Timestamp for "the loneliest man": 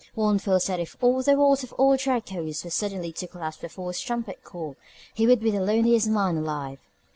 5.51-6.37